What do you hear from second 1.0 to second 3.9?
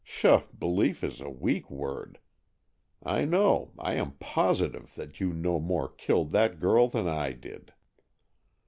is a weak word! I know,